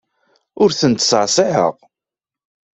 [0.61, 1.75] Ur ten-ttṣeɛṣiɛeɣ.